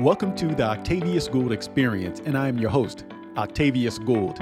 Welcome 0.00 0.34
to 0.36 0.48
the 0.48 0.62
Octavius 0.62 1.26
Gould 1.26 1.52
Experience, 1.52 2.20
and 2.26 2.36
I 2.36 2.48
am 2.48 2.58
your 2.58 2.68
host, 2.68 3.06
Octavius 3.38 3.98
Gould. 3.98 4.38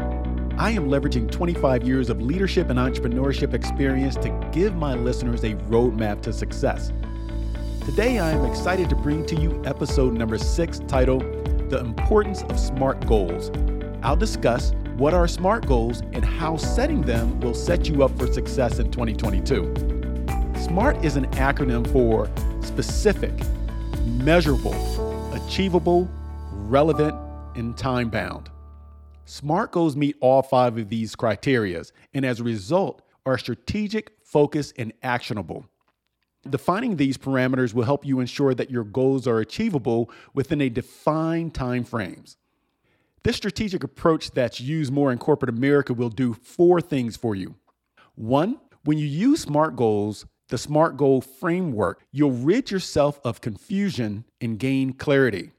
I 0.59 0.73
am 0.73 0.89
leveraging 0.89 1.31
25 1.31 1.85
years 1.85 2.11
of 2.11 2.21
leadership 2.21 2.71
and 2.71 2.79
entrepreneurship 2.79 3.55
experience 3.55 4.17
to 4.17 4.31
give 4.51 4.75
my 4.75 4.95
listeners 4.95 5.45
a 5.45 5.55
roadmap 5.71 6.23
to 6.23 6.33
success. 6.33 6.93
Today, 7.85 8.19
I 8.19 8.33
am 8.33 8.45
excited 8.45 8.91
to 8.91 8.97
bring 8.97 9.25
to 9.27 9.37
you 9.37 9.63
episode 9.65 10.15
number 10.15 10.39
six 10.39 10.81
titled 10.89 11.23
The 11.71 11.79
Importance 11.79 12.43
of 12.43 12.59
Smart 12.59 13.07
Goals. 13.07 13.53
I'll 14.03 14.17
discuss 14.17 14.73
what 14.97 15.15
are 15.15 15.29
SMART 15.29 15.69
goals 15.69 16.01
and 16.15 16.25
how 16.25 16.57
setting 16.57 17.03
them 17.03 17.39
will 17.39 17.55
set 17.55 17.89
you 17.89 18.03
up 18.03 18.19
for 18.19 18.27
success 18.27 18.81
in 18.81 18.91
2022. 18.91 19.73
SMART 20.65 21.05
is 21.05 21.15
an 21.15 21.27
acronym 21.35 21.87
for 21.93 22.29
specific, 22.61 23.33
measurable, 24.05 24.75
achievable, 25.47 26.09
relevant, 26.53 27.15
and 27.55 27.77
time 27.77 28.09
bound. 28.09 28.51
SMART 29.27 29.73
goals 29.73 29.95
meet 29.95 30.17
all 30.21 30.43
five 30.43 30.77
of 30.79 30.89
these 30.89 31.15
criteria 31.15 31.83
and 32.13 32.25
as 32.25 32.41
a 32.41 32.45
result 32.45 33.03
are 33.27 33.39
strategic, 33.39 34.13
focused, 34.25 34.75
and 34.79 34.93
actionable. 35.03 35.67
Defining 36.49 36.97
these 36.97 37.17
parameters 37.17 37.73
will 37.73 37.85
help 37.85 38.05
you 38.05 38.21
ensure 38.21 38.55
that 38.55 38.71
your 38.71 38.85
goals 38.85 39.27
are 39.27 39.39
achievable 39.39 40.11
within 40.35 40.61
a 40.61 40.69
defined 40.69 41.55
time 41.55 41.85
frames. 41.85 42.37
This 43.23 43.37
strategic 43.37 43.83
approach 43.83 44.31
that's 44.33 44.61
used 44.61 44.93
more 44.93 45.13
in 45.13 45.19
corporate 45.19 45.49
America 45.49 45.95
will 45.95 46.11
do 46.11 46.35
four 46.35 46.81
things 46.81 47.17
for 47.17 47.35
you. 47.35 47.55
One, 48.15 48.61
when 48.85 48.99
you 48.99 49.07
use 49.07 49.43
SMART 49.43 49.77
goals, 49.77 50.27
the 50.55 50.59
SMART 50.59 50.97
goal 50.97 51.21
framework, 51.21 52.01
you'll 52.13 52.31
rid 52.31 52.71
yourself 52.71 53.19
of 53.25 53.41
confusion 53.41 54.25
and 54.41 54.57
gain 54.57 54.93
clarity. 54.93 55.51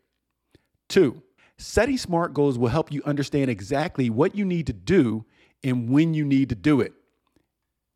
Two, 0.88 1.22
setting 1.58 1.97
SMART 1.97 2.33
goals 2.33 2.58
will 2.58 2.70
help 2.70 2.94
you 2.94 3.03
understand 3.03 3.52
exactly 3.52 4.09
what 4.09 4.36
you 4.36 4.45
need 4.45 4.67
to 4.67 4.72
do 4.73 5.25
and 5.66 5.89
when 5.89 6.14
you 6.14 6.23
need 6.23 6.47
to 6.47 6.55
do 6.55 6.80
it. 6.80 6.94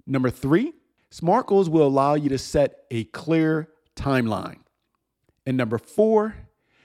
Number 0.06 0.30
three, 0.30 0.74
SMART 1.10 1.48
goals 1.48 1.70
will 1.70 1.88
allow 1.88 2.16
you 2.16 2.28
to 2.28 2.38
set 2.38 2.84
a 2.92 3.06
clear 3.06 3.70
timeline. 3.96 4.60
And 5.46 5.56
number 5.56 5.78
four, 5.78 6.36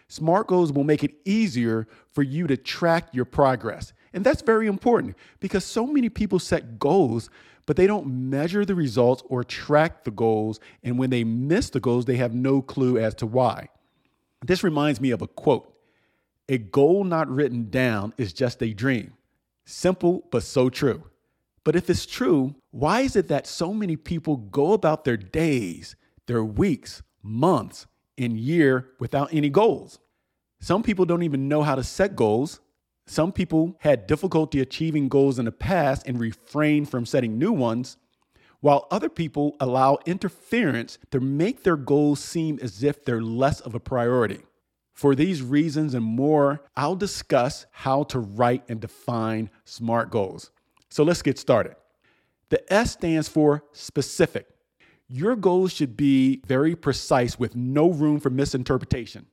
SMART 0.07 0.47
goals 0.47 0.73
will 0.73 0.85
make 0.85 1.03
it 1.03 1.17
easier 1.25 1.89
for 2.13 2.23
you 2.23 2.47
to 2.47 2.57
track 2.57 3.09
your 3.11 3.25
progress. 3.25 3.93
And 4.15 4.25
that's 4.25 4.43
very 4.43 4.69
important 4.69 5.17
because 5.41 5.65
so 5.65 5.87
many 5.87 6.09
people 6.09 6.39
set 6.39 6.79
goals, 6.79 7.29
but 7.67 7.77
they 7.77 7.89
don't 7.89 8.07
measure 8.31 8.65
the 8.65 8.77
results 8.77 9.25
or 9.29 9.43
track 9.43 10.05
the 10.05 10.13
goals. 10.13 10.61
And 10.85 10.99
when 10.99 11.11
they 11.11 11.25
miss 11.25 11.69
the 11.69 11.81
goals, 11.81 12.05
they 12.05 12.17
have 12.17 12.33
no 12.33 12.63
clue 12.63 12.97
as 12.97 13.15
to 13.17 13.27
why. 13.27 13.69
This 14.47 14.63
reminds 14.63 15.01
me 15.01 15.11
of 15.11 15.21
a 15.21 15.27
quote 15.27 15.75
A 16.49 16.59
goal 16.59 17.03
not 17.03 17.29
written 17.29 17.71
down 17.71 18.15
is 18.17 18.33
just 18.33 18.63
a 18.63 18.73
dream. 18.73 19.15
Simple, 19.65 20.25
but 20.31 20.45
so 20.45 20.71
true. 20.71 21.05
But 21.65 21.75
if 21.75 21.91
it's 21.91 22.07
true, 22.07 22.55
why 22.71 23.01
is 23.01 23.17
it 23.17 23.29
that 23.29 23.47
so 23.47 23.75
many 23.75 23.97
people 23.97 24.37
go 24.37 24.75
about 24.75 25.05
their 25.05 25.17
days, 25.17 25.97
their 26.27 26.45
weeks, 26.45 27.03
months, 27.23 27.87
and 28.17 28.39
year 28.39 28.91
without 29.01 29.33
any 29.35 29.49
goals? 29.49 29.99
Some 30.61 30.83
people 30.83 31.05
don't 31.05 31.23
even 31.23 31.49
know 31.49 31.63
how 31.63 31.75
to 31.75 31.83
set 31.83 32.15
goals. 32.15 32.61
Some 33.07 33.33
people 33.33 33.77
had 33.81 34.07
difficulty 34.07 34.61
achieving 34.61 35.09
goals 35.09 35.39
in 35.39 35.45
the 35.45 35.53
past 35.53 36.07
and 36.07 36.19
refrain 36.19 36.87
from 36.87 37.05
setting 37.05 37.39
new 37.39 37.53
ones, 37.53 37.97
while 38.61 38.87
other 38.91 39.11
people 39.11 39.57
allow 39.61 39.99
interference 40.07 40.99
to 41.11 41.21
make 41.21 41.63
their 41.63 41.77
goals 41.77 42.21
seem 42.21 42.59
as 42.63 42.83
if 42.83 43.05
they're 43.05 43.21
less 43.21 43.61
of 43.61 43.75
a 43.75 43.81
priority. 43.81 44.41
For 44.95 45.15
these 45.15 45.43
reasons 45.43 45.93
and 45.93 46.05
more, 46.05 46.63
I'll 46.77 46.97
discuss 46.97 47.67
how 47.73 48.05
to 48.05 48.21
write 48.21 48.65
and 48.69 48.81
define 48.81 49.51
SMART 49.65 50.11
goals. 50.11 50.51
So 50.89 51.03
let's 51.03 51.21
get 51.21 51.39
started. 51.39 51.77
The 52.49 52.73
S 52.73 52.93
stands 52.93 53.29
for 53.29 53.65
specific. 53.73 54.47
Your 55.09 55.37
goals 55.37 55.73
should 55.73 55.97
be 55.97 56.41
very 56.47 56.75
precise 56.75 57.39
with 57.39 57.55
no 57.55 57.91
room 57.91 58.19
for 58.19 58.31
misinterpretation. 58.31 59.27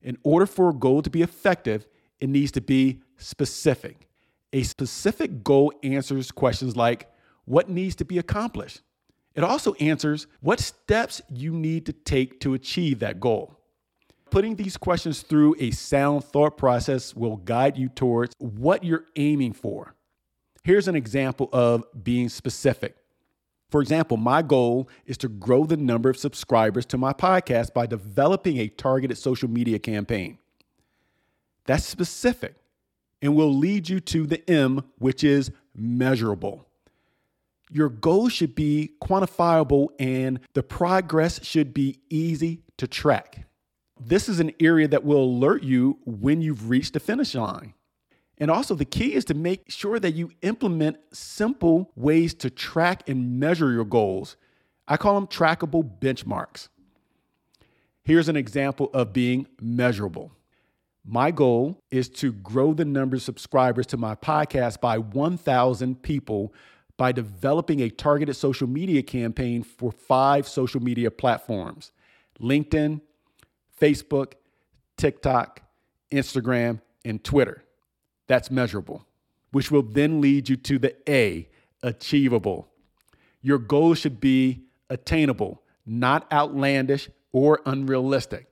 In 0.00 0.18
order 0.24 0.46
for 0.46 0.70
a 0.70 0.74
goal 0.74 1.02
to 1.02 1.10
be 1.10 1.22
effective, 1.22 1.86
it 2.20 2.28
needs 2.28 2.50
to 2.52 2.60
be 2.60 3.00
specific. 3.22 4.08
A 4.52 4.62
specific 4.62 5.42
goal 5.42 5.72
answers 5.82 6.30
questions 6.30 6.76
like 6.76 7.10
what 7.44 7.68
needs 7.68 7.94
to 7.96 8.04
be 8.04 8.18
accomplished. 8.18 8.82
It 9.34 9.44
also 9.44 9.72
answers 9.74 10.26
what 10.40 10.60
steps 10.60 11.22
you 11.30 11.52
need 11.52 11.86
to 11.86 11.92
take 11.92 12.40
to 12.40 12.54
achieve 12.54 12.98
that 12.98 13.18
goal. 13.18 13.58
Putting 14.30 14.56
these 14.56 14.76
questions 14.76 15.22
through 15.22 15.56
a 15.58 15.70
sound 15.70 16.24
thought 16.24 16.56
process 16.56 17.14
will 17.14 17.36
guide 17.36 17.76
you 17.76 17.88
towards 17.88 18.34
what 18.38 18.84
you're 18.84 19.04
aiming 19.16 19.52
for. 19.52 19.94
Here's 20.64 20.88
an 20.88 20.96
example 20.96 21.48
of 21.52 21.84
being 22.02 22.28
specific. 22.28 22.96
For 23.70 23.80
example, 23.80 24.18
my 24.18 24.42
goal 24.42 24.88
is 25.06 25.16
to 25.18 25.28
grow 25.28 25.64
the 25.64 25.78
number 25.78 26.10
of 26.10 26.18
subscribers 26.18 26.84
to 26.86 26.98
my 26.98 27.14
podcast 27.14 27.72
by 27.72 27.86
developing 27.86 28.58
a 28.58 28.68
targeted 28.68 29.16
social 29.16 29.48
media 29.48 29.78
campaign. 29.78 30.38
That's 31.64 31.84
specific 31.84 32.56
and 33.22 33.36
will 33.36 33.54
lead 33.54 33.88
you 33.88 34.00
to 34.00 34.26
the 34.26 34.50
M, 34.50 34.82
which 34.98 35.22
is 35.22 35.50
measurable. 35.74 36.66
Your 37.70 37.88
goal 37.88 38.28
should 38.28 38.54
be 38.54 38.92
quantifiable 39.00 39.88
and 39.98 40.40
the 40.52 40.62
progress 40.62 41.42
should 41.42 41.72
be 41.72 42.00
easy 42.10 42.64
to 42.76 42.86
track. 42.86 43.46
This 43.98 44.28
is 44.28 44.40
an 44.40 44.50
area 44.60 44.88
that 44.88 45.04
will 45.04 45.22
alert 45.22 45.62
you 45.62 45.98
when 46.04 46.42
you've 46.42 46.68
reached 46.68 46.92
the 46.92 47.00
finish 47.00 47.34
line. 47.34 47.72
And 48.38 48.50
also, 48.50 48.74
the 48.74 48.84
key 48.84 49.14
is 49.14 49.24
to 49.26 49.34
make 49.34 49.70
sure 49.70 50.00
that 50.00 50.14
you 50.14 50.32
implement 50.42 50.96
simple 51.12 51.92
ways 51.94 52.34
to 52.34 52.50
track 52.50 53.08
and 53.08 53.38
measure 53.38 53.70
your 53.70 53.84
goals. 53.84 54.36
I 54.88 54.96
call 54.96 55.14
them 55.14 55.28
trackable 55.28 55.88
benchmarks. 56.00 56.68
Here's 58.02 58.28
an 58.28 58.36
example 58.36 58.90
of 58.92 59.12
being 59.12 59.46
measurable. 59.60 60.32
My 61.04 61.32
goal 61.32 61.82
is 61.90 62.08
to 62.10 62.32
grow 62.32 62.74
the 62.74 62.84
number 62.84 63.16
of 63.16 63.22
subscribers 63.22 63.86
to 63.88 63.96
my 63.96 64.14
podcast 64.14 64.80
by 64.80 64.98
1,000 64.98 66.02
people 66.02 66.54
by 66.96 67.10
developing 67.10 67.80
a 67.80 67.90
targeted 67.90 68.36
social 68.36 68.68
media 68.68 69.02
campaign 69.02 69.64
for 69.64 69.90
five 69.90 70.46
social 70.46 70.80
media 70.80 71.10
platforms 71.10 71.90
LinkedIn, 72.40 73.00
Facebook, 73.80 74.34
TikTok, 74.96 75.62
Instagram, 76.12 76.80
and 77.04 77.22
Twitter. 77.24 77.64
That's 78.28 78.50
measurable, 78.50 79.04
which 79.50 79.70
will 79.70 79.82
then 79.82 80.20
lead 80.20 80.48
you 80.48 80.56
to 80.56 80.78
the 80.78 80.94
A, 81.10 81.48
achievable. 81.82 82.68
Your 83.40 83.58
goal 83.58 83.94
should 83.94 84.20
be 84.20 84.62
attainable, 84.88 85.62
not 85.84 86.30
outlandish 86.32 87.10
or 87.32 87.60
unrealistic. 87.66 88.51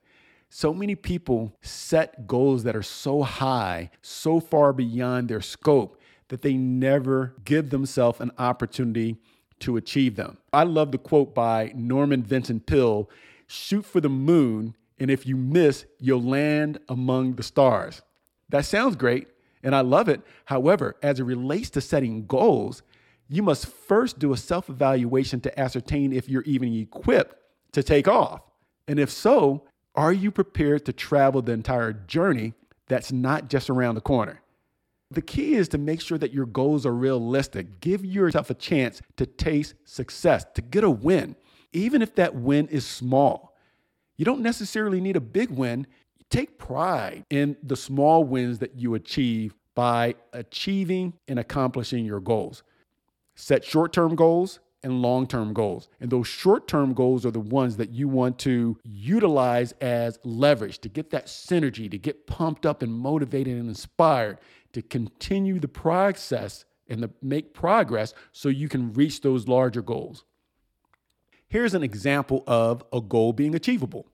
So 0.50 0.74
many 0.74 0.96
people 0.96 1.56
set 1.62 2.26
goals 2.26 2.64
that 2.64 2.74
are 2.74 2.82
so 2.82 3.22
high, 3.22 3.90
so 4.02 4.40
far 4.40 4.72
beyond 4.72 5.28
their 5.28 5.40
scope, 5.40 6.00
that 6.28 6.42
they 6.42 6.54
never 6.54 7.34
give 7.44 7.70
themselves 7.70 8.20
an 8.20 8.32
opportunity 8.36 9.16
to 9.60 9.76
achieve 9.76 10.16
them. 10.16 10.38
I 10.52 10.64
love 10.64 10.90
the 10.90 10.98
quote 10.98 11.34
by 11.34 11.72
Norman 11.76 12.24
Vincent 12.24 12.66
Peale 12.66 13.08
shoot 13.46 13.84
for 13.84 14.00
the 14.00 14.08
moon, 14.08 14.76
and 14.98 15.10
if 15.10 15.24
you 15.26 15.36
miss, 15.36 15.86
you'll 15.98 16.22
land 16.22 16.78
among 16.88 17.34
the 17.34 17.42
stars. 17.42 18.02
That 18.48 18.64
sounds 18.64 18.96
great, 18.96 19.28
and 19.62 19.74
I 19.74 19.80
love 19.80 20.08
it. 20.08 20.20
However, 20.46 20.96
as 21.02 21.20
it 21.20 21.24
relates 21.24 21.70
to 21.70 21.80
setting 21.80 22.26
goals, 22.26 22.82
you 23.28 23.42
must 23.42 23.66
first 23.66 24.18
do 24.18 24.32
a 24.32 24.36
self 24.36 24.68
evaluation 24.68 25.40
to 25.42 25.60
ascertain 25.60 26.12
if 26.12 26.28
you're 26.28 26.42
even 26.42 26.74
equipped 26.74 27.36
to 27.72 27.82
take 27.84 28.08
off. 28.08 28.40
And 28.88 28.98
if 28.98 29.10
so, 29.10 29.64
are 30.00 30.14
you 30.14 30.30
prepared 30.30 30.86
to 30.86 30.94
travel 30.94 31.42
the 31.42 31.52
entire 31.52 31.92
journey 31.92 32.54
that's 32.88 33.12
not 33.12 33.50
just 33.50 33.68
around 33.68 33.96
the 33.96 34.00
corner? 34.00 34.40
The 35.10 35.20
key 35.20 35.56
is 35.56 35.68
to 35.68 35.78
make 35.78 36.00
sure 36.00 36.16
that 36.16 36.32
your 36.32 36.46
goals 36.46 36.86
are 36.86 36.94
realistic. 36.94 37.80
Give 37.80 38.02
yourself 38.02 38.48
a 38.48 38.54
chance 38.54 39.02
to 39.18 39.26
taste 39.26 39.74
success, 39.84 40.46
to 40.54 40.62
get 40.62 40.84
a 40.84 40.90
win, 40.90 41.36
even 41.74 42.00
if 42.00 42.14
that 42.14 42.34
win 42.34 42.66
is 42.68 42.86
small. 42.86 43.54
You 44.16 44.24
don't 44.24 44.40
necessarily 44.40 45.02
need 45.02 45.16
a 45.16 45.20
big 45.20 45.50
win. 45.50 45.86
Take 46.30 46.56
pride 46.56 47.26
in 47.28 47.58
the 47.62 47.76
small 47.76 48.24
wins 48.24 48.58
that 48.60 48.76
you 48.76 48.94
achieve 48.94 49.54
by 49.74 50.14
achieving 50.32 51.12
and 51.28 51.38
accomplishing 51.38 52.06
your 52.06 52.20
goals. 52.20 52.62
Set 53.34 53.66
short 53.66 53.92
term 53.92 54.14
goals 54.14 54.60
and 54.82 55.02
long 55.02 55.26
term 55.26 55.52
goals. 55.52 55.88
And 56.00 56.10
those 56.10 56.26
short 56.26 56.66
term 56.68 56.94
goals 56.94 57.26
are 57.26 57.30
the 57.30 57.40
ones 57.40 57.76
that 57.76 57.90
you 57.90 58.08
want 58.08 58.38
to 58.40 58.78
utilize 58.84 59.72
as 59.80 60.18
leverage 60.24 60.78
to 60.80 60.88
get 60.88 61.10
that 61.10 61.26
synergy, 61.26 61.90
to 61.90 61.98
get 61.98 62.26
pumped 62.26 62.66
up 62.66 62.82
and 62.82 62.92
motivated 62.92 63.56
and 63.56 63.68
inspired, 63.68 64.38
to 64.72 64.82
continue 64.82 65.58
the 65.58 65.68
process 65.68 66.64
and 66.88 67.02
to 67.02 67.10
make 67.22 67.54
progress 67.54 68.14
so 68.32 68.48
you 68.48 68.68
can 68.68 68.92
reach 68.92 69.20
those 69.20 69.48
larger 69.48 69.82
goals. 69.82 70.24
Here's 71.48 71.74
an 71.74 71.82
example 71.82 72.44
of 72.46 72.84
a 72.92 73.00
goal 73.00 73.32
being 73.32 73.54
achievable. 73.54 74.06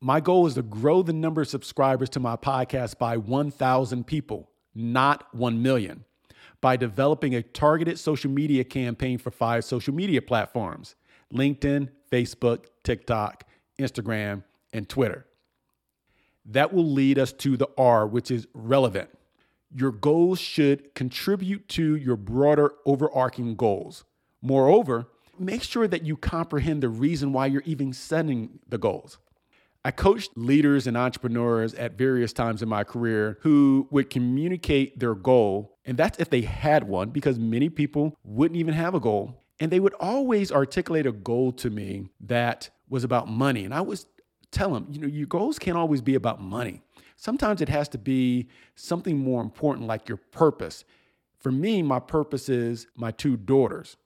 My 0.00 0.20
goal 0.20 0.46
is 0.46 0.54
to 0.54 0.62
grow 0.62 1.02
the 1.02 1.12
number 1.12 1.42
of 1.42 1.48
subscribers 1.48 2.08
to 2.10 2.20
my 2.20 2.36
podcast 2.36 2.98
by 2.98 3.16
1,000 3.16 4.06
people, 4.06 4.50
not 4.74 5.32
1 5.34 5.60
million, 5.60 6.04
by 6.60 6.76
developing 6.76 7.34
a 7.34 7.42
targeted 7.42 7.98
social 7.98 8.30
media 8.30 8.64
campaign 8.64 9.18
for 9.18 9.30
five 9.30 9.64
social 9.64 9.94
media 9.94 10.22
platforms 10.22 10.94
LinkedIn, 11.32 11.90
Facebook, 12.10 12.66
TikTok, 12.82 13.44
Instagram, 13.78 14.44
and 14.72 14.88
Twitter. 14.88 15.26
That 16.46 16.72
will 16.72 16.90
lead 16.90 17.18
us 17.18 17.32
to 17.34 17.56
the 17.56 17.68
R, 17.76 18.06
which 18.06 18.30
is 18.30 18.46
relevant. 18.54 19.10
Your 19.70 19.92
goals 19.92 20.38
should 20.38 20.94
contribute 20.94 21.68
to 21.68 21.96
your 21.96 22.16
broader 22.16 22.72
overarching 22.86 23.54
goals. 23.54 24.04
Moreover, 24.40 25.08
make 25.38 25.62
sure 25.62 25.86
that 25.86 26.04
you 26.04 26.16
comprehend 26.16 26.82
the 26.82 26.88
reason 26.88 27.32
why 27.32 27.46
you're 27.46 27.62
even 27.66 27.92
setting 27.92 28.60
the 28.66 28.78
goals. 28.78 29.18
I 29.84 29.90
coached 29.90 30.32
leaders 30.36 30.86
and 30.86 30.96
entrepreneurs 30.96 31.72
at 31.74 31.96
various 31.96 32.32
times 32.32 32.62
in 32.62 32.68
my 32.68 32.84
career 32.84 33.38
who 33.42 33.86
would 33.90 34.10
communicate 34.10 34.98
their 34.98 35.14
goal, 35.14 35.78
and 35.84 35.96
that's 35.96 36.18
if 36.18 36.30
they 36.30 36.42
had 36.42 36.84
one, 36.84 37.10
because 37.10 37.38
many 37.38 37.68
people 37.68 38.16
wouldn't 38.24 38.58
even 38.58 38.74
have 38.74 38.94
a 38.94 39.00
goal. 39.00 39.44
And 39.60 39.70
they 39.70 39.80
would 39.80 39.94
always 39.94 40.52
articulate 40.52 41.06
a 41.06 41.12
goal 41.12 41.52
to 41.52 41.70
me 41.70 42.10
that 42.20 42.70
was 42.88 43.04
about 43.04 43.28
money. 43.28 43.64
And 43.64 43.74
I 43.74 43.80
was 43.80 44.06
tell 44.50 44.72
them, 44.72 44.86
you 44.90 45.00
know, 45.00 45.06
your 45.06 45.26
goals 45.26 45.58
can't 45.58 45.76
always 45.76 46.00
be 46.00 46.14
about 46.14 46.40
money. 46.40 46.82
Sometimes 47.16 47.60
it 47.60 47.68
has 47.68 47.88
to 47.90 47.98
be 47.98 48.48
something 48.76 49.18
more 49.18 49.40
important, 49.40 49.86
like 49.86 50.08
your 50.08 50.18
purpose. 50.18 50.84
For 51.38 51.50
me, 51.52 51.82
my 51.82 51.98
purpose 51.98 52.48
is 52.48 52.86
my 52.94 53.10
two 53.10 53.36
daughters, 53.36 53.96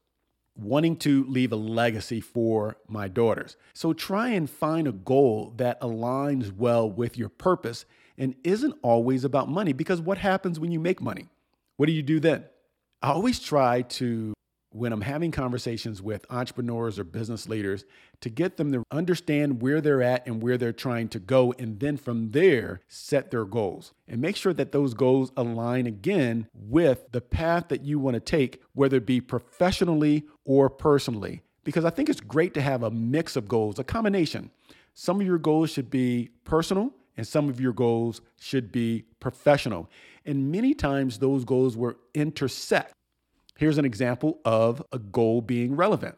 wanting 0.56 0.96
to 0.96 1.24
leave 1.24 1.52
a 1.52 1.56
legacy 1.56 2.20
for 2.20 2.76
my 2.86 3.08
daughters. 3.08 3.56
So 3.72 3.92
try 3.92 4.28
and 4.28 4.48
find 4.48 4.86
a 4.86 4.92
goal 4.92 5.54
that 5.56 5.80
aligns 5.80 6.54
well 6.54 6.90
with 6.90 7.16
your 7.16 7.28
purpose 7.28 7.84
and 8.18 8.34
isn't 8.44 8.74
always 8.82 9.24
about 9.24 9.48
money 9.48 9.72
because 9.72 10.00
what 10.00 10.18
happens 10.18 10.60
when 10.60 10.70
you 10.70 10.80
make 10.80 11.00
money? 11.00 11.28
What 11.76 11.86
do 11.86 11.92
you 11.92 12.02
do 12.02 12.20
then? 12.20 12.44
I 13.02 13.10
always 13.10 13.40
try 13.40 13.82
to 13.82 14.34
when 14.74 14.92
I'm 14.92 15.00
having 15.00 15.30
conversations 15.30 16.02
with 16.02 16.24
entrepreneurs 16.30 16.98
or 16.98 17.04
business 17.04 17.48
leaders 17.48 17.84
to 18.20 18.30
get 18.30 18.56
them 18.56 18.72
to 18.72 18.84
understand 18.90 19.60
where 19.60 19.80
they're 19.80 20.02
at 20.02 20.26
and 20.26 20.42
where 20.42 20.56
they're 20.56 20.72
trying 20.72 21.08
to 21.08 21.18
go. 21.18 21.52
And 21.58 21.78
then 21.78 21.96
from 21.96 22.30
there, 22.30 22.80
set 22.88 23.30
their 23.30 23.44
goals 23.44 23.92
and 24.08 24.20
make 24.20 24.36
sure 24.36 24.52
that 24.54 24.72
those 24.72 24.94
goals 24.94 25.32
align 25.36 25.86
again 25.86 26.48
with 26.54 27.10
the 27.12 27.20
path 27.20 27.68
that 27.68 27.82
you 27.84 27.98
want 27.98 28.14
to 28.14 28.20
take, 28.20 28.62
whether 28.74 28.96
it 28.96 29.06
be 29.06 29.20
professionally 29.20 30.24
or 30.44 30.70
personally. 30.70 31.42
Because 31.64 31.84
I 31.84 31.90
think 31.90 32.08
it's 32.08 32.20
great 32.20 32.54
to 32.54 32.60
have 32.60 32.82
a 32.82 32.90
mix 32.90 33.36
of 33.36 33.48
goals, 33.48 33.78
a 33.78 33.84
combination. 33.84 34.50
Some 34.94 35.20
of 35.20 35.26
your 35.26 35.38
goals 35.38 35.70
should 35.70 35.90
be 35.90 36.30
personal, 36.44 36.90
and 37.16 37.26
some 37.26 37.48
of 37.48 37.60
your 37.60 37.72
goals 37.72 38.20
should 38.40 38.72
be 38.72 39.04
professional. 39.20 39.88
And 40.24 40.50
many 40.50 40.74
times 40.74 41.18
those 41.18 41.44
goals 41.44 41.76
will 41.76 41.94
intersect. 42.14 42.92
Here's 43.56 43.78
an 43.78 43.84
example 43.84 44.40
of 44.44 44.82
a 44.92 44.98
goal 44.98 45.40
being 45.40 45.76
relevant. 45.76 46.16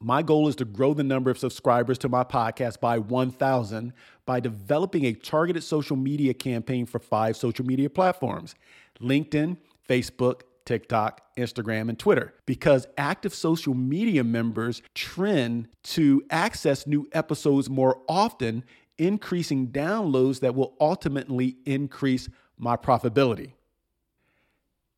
My 0.00 0.22
goal 0.22 0.48
is 0.48 0.56
to 0.56 0.64
grow 0.64 0.92
the 0.92 1.04
number 1.04 1.30
of 1.30 1.38
subscribers 1.38 1.96
to 1.98 2.08
my 2.08 2.24
podcast 2.24 2.78
by 2.78 2.98
1,000 2.98 3.92
by 4.26 4.40
developing 4.40 5.06
a 5.06 5.14
targeted 5.14 5.62
social 5.62 5.96
media 5.96 6.34
campaign 6.34 6.84
for 6.84 6.98
five 6.98 7.36
social 7.36 7.64
media 7.64 7.88
platforms 7.88 8.54
LinkedIn, 9.00 9.56
Facebook, 9.88 10.42
TikTok, 10.64 11.22
Instagram, 11.36 11.88
and 11.88 11.98
Twitter. 11.98 12.34
Because 12.46 12.86
active 12.98 13.34
social 13.34 13.74
media 13.74 14.24
members 14.24 14.82
trend 14.94 15.68
to 15.84 16.22
access 16.30 16.86
new 16.86 17.08
episodes 17.12 17.70
more 17.70 18.02
often, 18.08 18.64
increasing 18.98 19.68
downloads 19.68 20.40
that 20.40 20.54
will 20.54 20.74
ultimately 20.80 21.56
increase 21.64 22.28
my 22.58 22.76
profitability. 22.76 23.52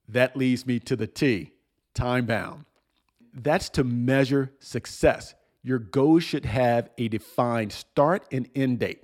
That 0.08 0.36
leads 0.36 0.66
me 0.66 0.78
to 0.80 0.96
the 0.96 1.06
T 1.06 1.52
time 1.96 2.26
bound. 2.26 2.64
That's 3.34 3.68
to 3.70 3.84
measure 3.84 4.52
success. 4.60 5.34
Your 5.62 5.78
goals 5.80 6.22
should 6.22 6.44
have 6.44 6.90
a 6.96 7.08
defined 7.08 7.72
start 7.72 8.24
and 8.30 8.48
end 8.54 8.78
date. 8.78 9.02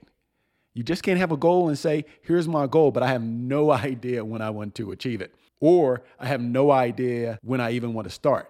You 0.75 0.83
just 0.83 1.03
can't 1.03 1.19
have 1.19 1.33
a 1.33 1.37
goal 1.37 1.69
and 1.69 1.79
say, 1.79 2.05
here's 2.23 2.49
my 2.49 2.67
goal, 2.67 2.93
but 2.93 3.03
I 3.03 3.09
have 3.09 3.23
no 3.23 3.71
idea 3.89 4.25
when 4.25 4.41
I 4.41 4.50
want 4.50 4.75
to 4.77 4.93
achieve 4.93 5.21
it. 5.21 5.35
Or 5.61 6.03
I 6.19 6.27
have 6.27 6.41
no 6.41 6.71
idea 6.71 7.39
when 7.43 7.61
I 7.61 7.73
even 7.73 7.94
want 7.94 8.06
to 8.06 8.15
start. 8.15 8.49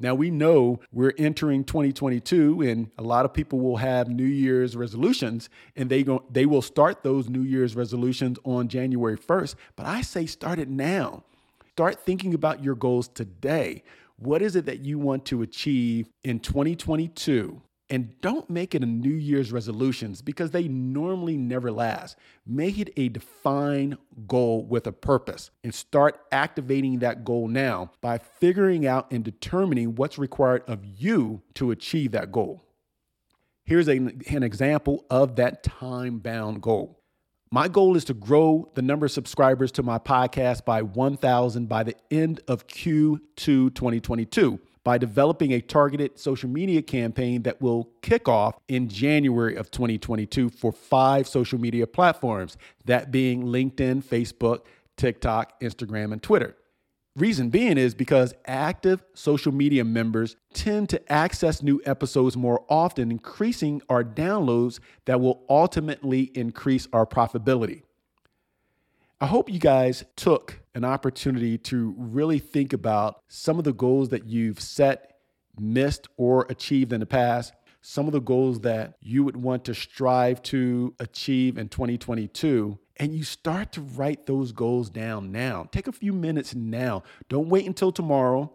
Now 0.00 0.14
we 0.14 0.30
know 0.30 0.78
we're 0.92 1.14
entering 1.18 1.64
2022 1.64 2.62
and 2.62 2.90
a 2.96 3.02
lot 3.02 3.24
of 3.24 3.34
people 3.34 3.58
will 3.58 3.78
have 3.78 4.08
New 4.08 4.24
Year's 4.24 4.76
resolutions 4.76 5.50
and 5.74 5.90
they 5.90 6.04
go 6.04 6.24
they 6.30 6.46
will 6.46 6.62
start 6.62 7.02
those 7.02 7.28
New 7.28 7.42
Year's 7.42 7.74
resolutions 7.74 8.38
on 8.44 8.68
January 8.68 9.18
1st, 9.18 9.56
but 9.74 9.86
I 9.86 10.02
say 10.02 10.26
start 10.26 10.60
it 10.60 10.68
now. 10.68 11.24
Start 11.78 12.04
thinking 12.04 12.34
about 12.34 12.64
your 12.64 12.74
goals 12.74 13.06
today. 13.06 13.84
What 14.16 14.42
is 14.42 14.56
it 14.56 14.66
that 14.66 14.80
you 14.80 14.98
want 14.98 15.24
to 15.26 15.42
achieve 15.42 16.08
in 16.24 16.40
2022? 16.40 17.62
And 17.88 18.20
don't 18.20 18.50
make 18.50 18.74
it 18.74 18.82
a 18.82 18.86
New 18.86 19.14
Year's 19.14 19.52
resolutions 19.52 20.20
because 20.20 20.50
they 20.50 20.66
normally 20.66 21.36
never 21.36 21.70
last. 21.70 22.16
Make 22.44 22.80
it 22.80 22.92
a 22.96 23.10
defined 23.10 23.96
goal 24.26 24.64
with 24.64 24.88
a 24.88 24.92
purpose 24.92 25.52
and 25.62 25.72
start 25.72 26.18
activating 26.32 26.98
that 26.98 27.24
goal 27.24 27.46
now 27.46 27.92
by 28.00 28.18
figuring 28.18 28.84
out 28.84 29.12
and 29.12 29.22
determining 29.22 29.94
what's 29.94 30.18
required 30.18 30.64
of 30.66 30.84
you 30.84 31.42
to 31.54 31.70
achieve 31.70 32.10
that 32.10 32.32
goal. 32.32 32.64
Here's 33.62 33.86
an, 33.86 34.20
an 34.28 34.42
example 34.42 35.04
of 35.10 35.36
that 35.36 35.62
time 35.62 36.18
bound 36.18 36.60
goal. 36.60 36.97
My 37.50 37.66
goal 37.66 37.96
is 37.96 38.04
to 38.04 38.14
grow 38.14 38.70
the 38.74 38.82
number 38.82 39.06
of 39.06 39.12
subscribers 39.12 39.72
to 39.72 39.82
my 39.82 39.98
podcast 39.98 40.66
by 40.66 40.82
1,000 40.82 41.66
by 41.66 41.82
the 41.82 41.94
end 42.10 42.42
of 42.46 42.66
Q2 42.66 43.74
2022 43.74 44.60
by 44.84 44.98
developing 44.98 45.52
a 45.52 45.60
targeted 45.62 46.18
social 46.18 46.50
media 46.50 46.82
campaign 46.82 47.42
that 47.44 47.62
will 47.62 47.88
kick 48.02 48.28
off 48.28 48.58
in 48.68 48.88
January 48.88 49.56
of 49.56 49.70
2022 49.70 50.50
for 50.50 50.72
five 50.72 51.26
social 51.26 51.58
media 51.58 51.86
platforms, 51.86 52.58
that 52.84 53.10
being 53.10 53.44
LinkedIn, 53.44 54.04
Facebook, 54.04 54.60
TikTok, 54.98 55.58
Instagram, 55.60 56.12
and 56.12 56.22
Twitter. 56.22 56.54
Reason 57.18 57.50
being 57.50 57.78
is 57.78 57.96
because 57.96 58.32
active 58.46 59.02
social 59.12 59.50
media 59.50 59.84
members 59.84 60.36
tend 60.54 60.88
to 60.90 61.12
access 61.12 61.64
new 61.64 61.82
episodes 61.84 62.36
more 62.36 62.64
often, 62.68 63.10
increasing 63.10 63.82
our 63.88 64.04
downloads 64.04 64.78
that 65.06 65.20
will 65.20 65.44
ultimately 65.50 66.30
increase 66.36 66.86
our 66.92 67.04
profitability. 67.04 67.82
I 69.20 69.26
hope 69.26 69.50
you 69.50 69.58
guys 69.58 70.04
took 70.14 70.60
an 70.76 70.84
opportunity 70.84 71.58
to 71.58 71.92
really 71.98 72.38
think 72.38 72.72
about 72.72 73.20
some 73.26 73.58
of 73.58 73.64
the 73.64 73.72
goals 73.72 74.10
that 74.10 74.26
you've 74.26 74.60
set, 74.60 75.18
missed, 75.58 76.06
or 76.18 76.46
achieved 76.48 76.92
in 76.92 77.00
the 77.00 77.06
past, 77.06 77.52
some 77.80 78.06
of 78.06 78.12
the 78.12 78.20
goals 78.20 78.60
that 78.60 78.94
you 79.00 79.24
would 79.24 79.36
want 79.36 79.64
to 79.64 79.74
strive 79.74 80.42
to 80.42 80.94
achieve 80.98 81.58
in 81.58 81.68
2022 81.68 82.78
and 82.98 83.14
you 83.14 83.22
start 83.22 83.72
to 83.72 83.80
write 83.80 84.26
those 84.26 84.52
goals 84.52 84.90
down 84.90 85.30
now. 85.30 85.68
Take 85.70 85.86
a 85.86 85.92
few 85.92 86.12
minutes 86.12 86.54
now. 86.54 87.04
Don't 87.28 87.48
wait 87.48 87.66
until 87.66 87.92
tomorrow. 87.92 88.52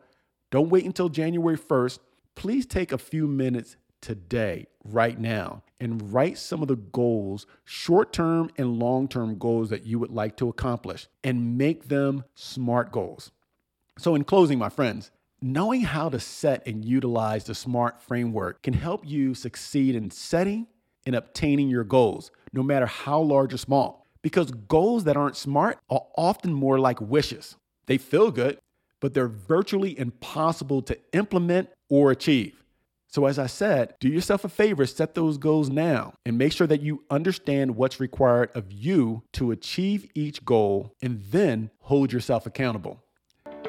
Don't 0.51 0.69
wait 0.69 0.85
until 0.85 1.09
January 1.09 1.57
1st. 1.57 1.99
Please 2.35 2.65
take 2.65 2.91
a 2.91 2.97
few 2.97 3.27
minutes 3.27 3.77
today, 4.01 4.67
right 4.83 5.17
now, 5.17 5.63
and 5.79 6.13
write 6.13 6.37
some 6.37 6.61
of 6.61 6.67
the 6.67 6.75
goals, 6.75 7.47
short 7.63 8.11
term 8.11 8.49
and 8.57 8.79
long 8.79 9.07
term 9.07 9.37
goals 9.37 9.69
that 9.69 9.85
you 9.85 9.97
would 9.97 10.11
like 10.11 10.35
to 10.37 10.49
accomplish, 10.49 11.07
and 11.23 11.57
make 11.57 11.87
them 11.87 12.23
SMART 12.35 12.91
goals. 12.91 13.31
So, 13.97 14.15
in 14.15 14.25
closing, 14.25 14.59
my 14.59 14.69
friends, 14.69 15.11
knowing 15.43 15.81
how 15.81 16.09
to 16.09 16.19
set 16.19 16.65
and 16.65 16.85
utilize 16.85 17.43
the 17.43 17.55
SMART 17.55 18.01
framework 18.01 18.61
can 18.63 18.73
help 18.73 19.05
you 19.05 19.35
succeed 19.35 19.93
in 19.93 20.09
setting 20.09 20.67
and 21.05 21.15
obtaining 21.15 21.69
your 21.69 21.83
goals, 21.83 22.31
no 22.53 22.63
matter 22.63 22.85
how 22.85 23.19
large 23.19 23.53
or 23.53 23.57
small 23.57 24.03
because 24.23 24.49
goals 24.51 25.03
that 25.03 25.17
aren't 25.17 25.35
smart 25.35 25.77
are 25.89 26.07
often 26.17 26.51
more 26.51 26.79
like 26.79 26.99
wishes. 26.99 27.55
They 27.85 27.99
feel 27.99 28.31
good, 28.31 28.57
but 28.99 29.13
they're 29.13 29.27
virtually 29.27 29.99
impossible 29.99 30.81
to 30.83 30.97
implement 31.11 31.69
or 31.89 32.09
achieve. 32.09 32.63
So, 33.07 33.27
as 33.27 33.37
I 33.37 33.45
said, 33.45 33.93
do 33.99 34.09
yourself 34.09 34.43
a 34.43 34.49
favor, 34.49 34.87
set 34.87 35.13
those 35.13 35.37
goals 35.37 35.69
now, 35.69 36.15
and 36.25 36.35
make 36.35 36.51
sure 36.51 36.65
that 36.65 36.81
you 36.81 37.03
understand 37.11 37.75
what's 37.75 37.99
required 37.99 38.49
of 38.55 38.71
you 38.71 39.21
to 39.33 39.51
achieve 39.51 40.09
each 40.15 40.43
goal, 40.43 40.95
and 40.99 41.21
then 41.29 41.69
hold 41.81 42.11
yourself 42.11 42.47
accountable. 42.47 43.02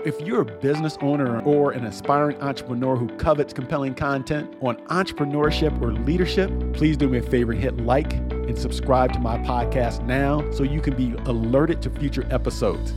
If 0.05 0.21
you're 0.21 0.43
a 0.43 0.45
business 0.45 0.99
owner 1.01 1.41
or 1.45 1.73
an 1.73 1.87
aspiring 1.87 2.39
entrepreneur 2.43 2.95
who 2.95 3.09
covets 3.17 3.55
compelling 3.55 3.95
content 3.95 4.55
on 4.61 4.77
entrepreneurship 4.89 5.81
or 5.81 5.95
leadership, 5.95 6.51
please 6.75 6.99
do 6.99 7.09
me 7.09 7.19
a 7.19 7.23
favor 7.23 7.53
and 7.53 7.61
hit 7.63 7.79
like 7.79 8.13
and 8.13 8.59
subscribe 8.59 9.15
to 9.15 9.19
my 9.19 9.39
podcast 9.39 10.05
now 10.05 10.45
so 10.51 10.63
you 10.63 10.83
can 10.83 10.95
be 10.95 11.15
alerted 11.25 11.81
to 11.81 11.89
future 11.89 12.27
episodes. 12.31 12.93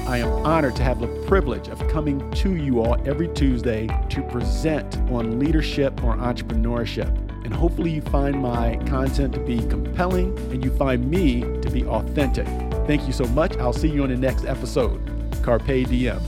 I 0.00 0.18
am 0.18 0.28
honored 0.44 0.74
to 0.74 0.82
have 0.82 0.98
the 0.98 1.06
privilege 1.28 1.68
of 1.68 1.86
coming 1.86 2.28
to 2.32 2.56
you 2.56 2.80
all 2.80 3.00
every 3.06 3.28
Tuesday 3.28 3.86
to 4.08 4.22
present 4.22 4.96
on 5.12 5.38
leadership 5.38 6.02
or 6.02 6.16
entrepreneurship. 6.16 7.16
And 7.44 7.54
hopefully, 7.54 7.92
you 7.92 8.02
find 8.02 8.42
my 8.42 8.74
content 8.86 9.34
to 9.34 9.40
be 9.40 9.58
compelling 9.68 10.36
and 10.50 10.64
you 10.64 10.76
find 10.76 11.08
me 11.08 11.42
to 11.60 11.70
be 11.70 11.84
authentic. 11.84 12.48
Thank 12.88 13.06
you 13.06 13.12
so 13.12 13.24
much. 13.26 13.56
I'll 13.58 13.72
see 13.72 13.88
you 13.88 14.02
on 14.02 14.08
the 14.08 14.16
next 14.16 14.46
episode. 14.46 15.00
Carpe 15.42 15.86
Diem. 15.86 16.20